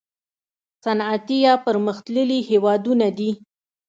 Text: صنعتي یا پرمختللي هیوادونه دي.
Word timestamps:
صنعتي 0.85 1.37
یا 1.45 1.53
پرمختللي 1.65 2.39
هیوادونه 2.49 3.07
دي. 3.17 3.31